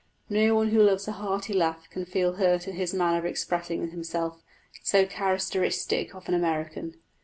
[0.31, 3.91] No one who loves a hearty laugh can feel hurt at his manner of expressing
[3.91, 4.41] himself,
[4.81, 6.95] so characteristic of an American.